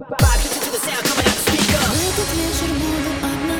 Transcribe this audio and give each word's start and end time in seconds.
Этот 0.00 0.14
вечер 2.34 2.70
буду 2.72 3.10
одна. 3.20 3.58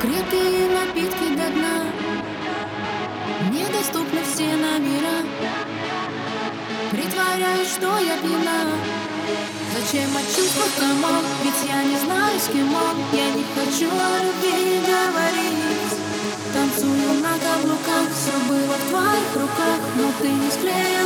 Крепкие 0.00 0.68
напитки 0.68 1.34
до 1.34 1.50
дна. 1.50 1.76
Недоступны 3.50 4.20
все 4.32 4.54
номера. 4.54 5.26
Притворяюсь, 6.92 7.72
что 7.72 7.98
я 7.98 8.16
пьяна. 8.18 8.76
Зачем 9.74 10.16
о 10.16 10.22
чувствах 10.22 10.70
комок? 10.78 11.24
Ведь 11.42 11.68
я 11.68 11.82
не 11.82 11.96
знаю, 11.96 12.38
с 12.38 12.46
кем 12.46 12.72
он. 12.72 12.96
Я 13.12 13.28
не 13.32 13.44
хочу 13.56 13.90
о 13.90 14.18
любви 14.22 14.82
говорить. 14.86 15.98
Танцую 16.54 17.20
на 17.20 17.32
каблуках. 17.38 18.06
Все 18.14 18.38
было 18.48 18.74
в 18.74 18.88
твоих 18.88 19.34
руках 19.34 19.80
Но 19.96 20.12
ты 20.20 20.28
не 20.28 20.50
склеил 20.50 20.99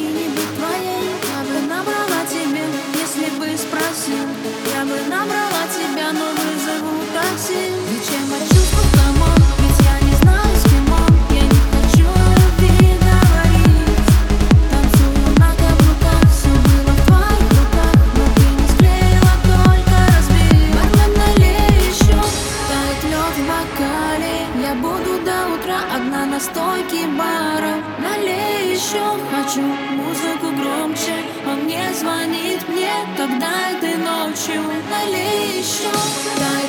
или 0.00 0.28
быть 0.30 0.56
твоей. 0.56 0.99
до 25.30 25.54
утра 25.54 25.78
одна 25.96 26.26
на 26.26 26.40
стойке 26.40 27.06
бара. 27.18 27.74
Налей 27.98 28.74
еще 28.74 29.04
хочу 29.32 29.62
музыку 29.98 30.48
громче. 30.58 31.16
Он 31.50 31.66
не 31.66 31.84
звонит 32.00 32.60
мне, 32.68 32.94
тогда 33.16 33.52
этой 33.72 33.96
ночью. 34.08 34.60
Налей 34.90 35.60
еще, 35.62 35.92
дай 36.42 36.64